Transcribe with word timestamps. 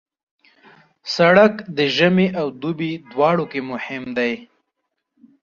سړک 1.15 1.53
د 1.77 1.79
ژمي 1.95 2.27
او 2.39 2.47
دوبي 2.61 2.91
دواړو 3.11 3.45
کې 3.51 3.59
مهم 3.71 4.03
دی. 4.17 4.33